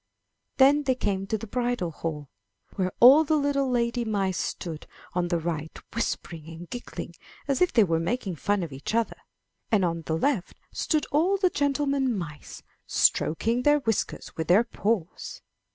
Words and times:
Then 0.57 0.81
they 0.81 0.95
came 0.95 1.27
to 1.27 1.37
the 1.37 1.45
bridal 1.45 1.91
hall, 1.91 2.27
where 2.75 2.91
all 2.99 3.23
the 3.23 3.35
little 3.37 3.69
lady 3.69 4.03
mice 4.03 4.39
stood 4.39 4.87
on 5.13 5.27
the 5.27 5.37
right 5.37 5.77
whispering 5.93 6.47
and 6.49 6.67
giggling, 6.67 7.13
as 7.47 7.61
if 7.61 7.71
they 7.71 7.83
were 7.83 7.99
making 7.99 8.37
fun 8.37 8.63
of 8.63 8.73
each 8.73 8.95
other, 8.95 9.17
and 9.71 9.85
on 9.85 10.01
the 10.07 10.17
left 10.17 10.57
stood 10.71 11.05
all 11.11 11.37
the 11.37 11.51
gentlemen 11.51 12.17
mice 12.17 12.63
stroking 12.87 13.61
their 13.61 13.77
whiskers 13.77 14.35
with 14.35 14.47
their 14.47 14.63
paws. 14.63 15.43